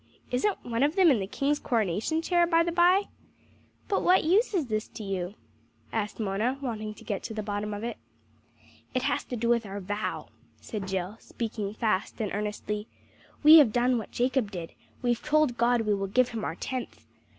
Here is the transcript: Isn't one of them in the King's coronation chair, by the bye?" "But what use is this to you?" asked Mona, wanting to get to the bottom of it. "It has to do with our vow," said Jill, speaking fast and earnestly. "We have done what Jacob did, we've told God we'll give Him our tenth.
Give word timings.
Isn't 0.31 0.65
one 0.65 0.81
of 0.81 0.95
them 0.95 1.11
in 1.11 1.19
the 1.19 1.27
King's 1.27 1.59
coronation 1.59 2.23
chair, 2.23 2.47
by 2.47 2.63
the 2.63 2.71
bye?" 2.71 3.03
"But 3.87 4.01
what 4.01 4.23
use 4.23 4.51
is 4.55 4.65
this 4.65 4.87
to 4.87 5.03
you?" 5.03 5.35
asked 5.93 6.19
Mona, 6.19 6.57
wanting 6.59 6.95
to 6.95 7.03
get 7.03 7.21
to 7.21 7.35
the 7.35 7.43
bottom 7.43 7.71
of 7.71 7.83
it. 7.83 7.97
"It 8.95 9.03
has 9.03 9.23
to 9.25 9.35
do 9.35 9.47
with 9.47 9.63
our 9.63 9.79
vow," 9.79 10.29
said 10.59 10.87
Jill, 10.87 11.17
speaking 11.19 11.75
fast 11.75 12.19
and 12.19 12.31
earnestly. 12.33 12.87
"We 13.43 13.59
have 13.59 13.71
done 13.71 13.99
what 13.99 14.09
Jacob 14.09 14.49
did, 14.49 14.73
we've 15.03 15.21
told 15.21 15.55
God 15.55 15.81
we'll 15.81 16.07
give 16.07 16.29
Him 16.29 16.43
our 16.43 16.55
tenth. 16.55 17.05